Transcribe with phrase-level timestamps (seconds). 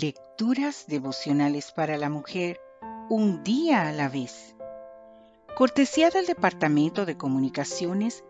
[0.00, 2.60] Lecturas devocionales para la mujer,
[3.08, 4.54] un día a la vez.
[5.56, 8.22] Cortesía del Departamento de Comunicaciones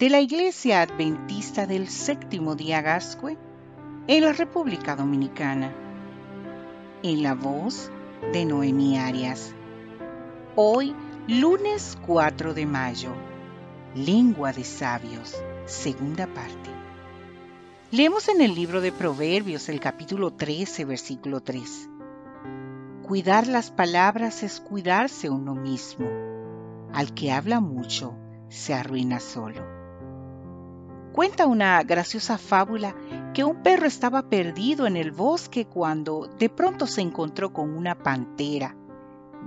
[0.00, 3.38] de la Iglesia Adventista del Séptimo Día Gascue
[4.08, 5.72] en la República Dominicana.
[7.04, 7.92] En la voz
[8.32, 9.54] de Noemí Arias.
[10.56, 10.96] Hoy,
[11.28, 13.12] lunes 4 de mayo.
[13.94, 16.83] Lengua de sabios, segunda parte.
[17.90, 21.88] Leemos en el libro de Proverbios el capítulo 13, versículo 3.
[23.06, 26.08] Cuidar las palabras es cuidarse uno mismo.
[26.92, 28.14] Al que habla mucho,
[28.48, 29.62] se arruina solo.
[31.12, 32.96] Cuenta una graciosa fábula
[33.32, 37.94] que un perro estaba perdido en el bosque cuando de pronto se encontró con una
[37.94, 38.74] pantera,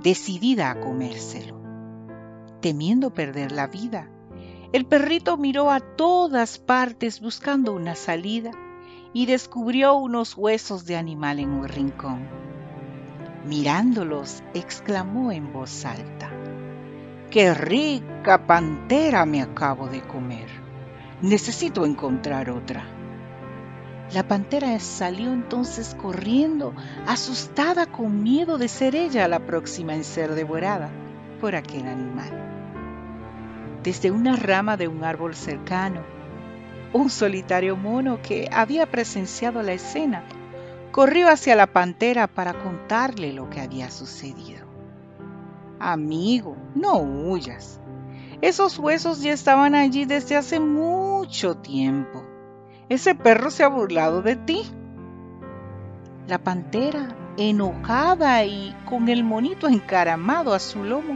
[0.02, 1.59] decidida a comérselo.
[2.61, 4.09] Temiendo perder la vida,
[4.73, 8.52] el perrito miró a todas partes buscando una salida
[9.13, 12.27] y descubrió unos huesos de animal en un rincón.
[13.45, 16.30] Mirándolos, exclamó en voz alta,
[17.30, 20.47] ¡Qué rica pantera me acabo de comer!
[21.22, 22.86] Necesito encontrar otra.
[24.13, 26.73] La pantera salió entonces corriendo,
[27.08, 30.89] asustada con miedo de ser ella la próxima en ser devorada
[31.39, 32.56] por aquel animal
[33.88, 36.02] desde una rama de un árbol cercano.
[36.91, 40.25] Un solitario mono que había presenciado la escena
[40.91, 44.67] corrió hacia la pantera para contarle lo que había sucedido.
[45.79, 47.79] Amigo, no huyas.
[48.41, 52.25] Esos huesos ya estaban allí desde hace mucho tiempo.
[52.89, 54.63] Ese perro se ha burlado de ti.
[56.27, 61.16] La pantera, enojada y con el monito encaramado a su lomo,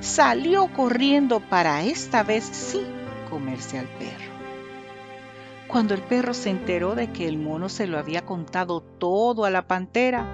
[0.00, 2.86] salió corriendo para esta vez sí
[3.28, 4.32] comerse al perro.
[5.66, 9.50] Cuando el perro se enteró de que el mono se lo había contado todo a
[9.50, 10.26] la pantera,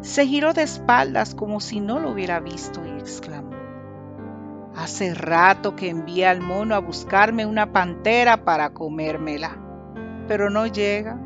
[0.00, 3.50] se giró de espaldas como si no lo hubiera visto y exclamó,
[4.74, 9.58] Hace rato que envié al mono a buscarme una pantera para comérmela,
[10.28, 11.18] pero no llega.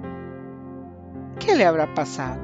[1.39, 2.41] ¿Qué le habrá pasado?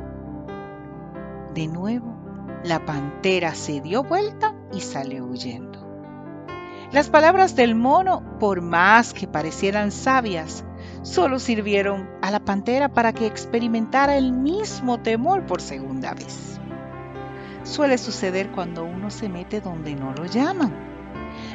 [1.54, 2.14] De nuevo,
[2.62, 5.80] la pantera se dio vuelta y salió huyendo.
[6.92, 10.64] Las palabras del mono, por más que parecieran sabias,
[11.02, 16.58] solo sirvieron a la pantera para que experimentara el mismo temor por segunda vez.
[17.62, 20.90] Suele suceder cuando uno se mete donde no lo llaman.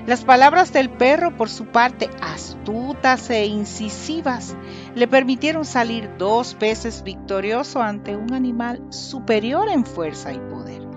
[0.07, 4.55] Las palabras del perro, por su parte, astutas e incisivas,
[4.95, 10.94] le permitieron salir dos veces victorioso ante un animal superior en fuerza y poder.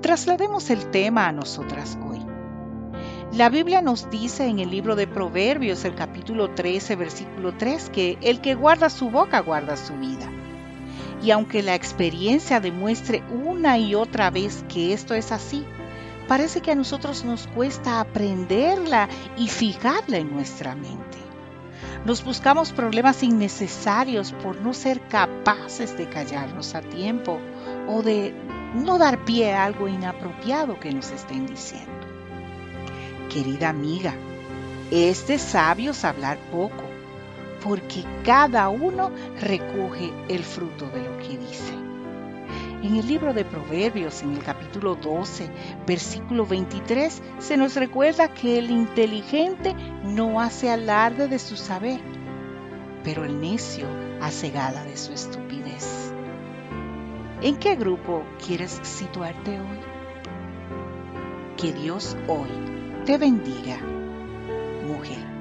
[0.00, 2.20] Traslademos el tema a nosotras hoy.
[3.32, 8.18] La Biblia nos dice en el libro de Proverbios, el capítulo 13, versículo 3, que
[8.20, 10.30] el que guarda su boca guarda su vida.
[11.22, 15.64] Y aunque la experiencia demuestre una y otra vez que esto es así,
[16.28, 21.18] parece que a nosotros nos cuesta aprenderla y fijarla en nuestra mente.
[22.04, 27.40] Nos buscamos problemas innecesarios por no ser capaces de callarnos a tiempo
[27.88, 28.34] o de
[28.74, 31.92] no dar pie a algo inapropiado que nos estén diciendo.
[33.32, 34.14] Querida amiga,
[34.90, 36.84] es de sabios hablar poco,
[37.62, 41.72] porque cada uno recoge el fruto de lo que dice.
[42.82, 45.48] En el libro de Proverbios, en el capítulo 12,
[45.86, 49.74] versículo 23, se nos recuerda que el inteligente
[50.04, 52.00] no hace alarde de su saber,
[53.02, 53.86] pero el necio
[54.20, 56.13] hace gala de su estupidez.
[57.44, 59.78] ¿En qué grupo quieres situarte hoy?
[61.58, 62.48] Que Dios hoy
[63.04, 63.76] te bendiga,
[64.86, 65.33] mujer.